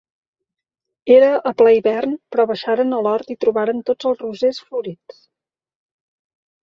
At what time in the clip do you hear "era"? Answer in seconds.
1.15-1.27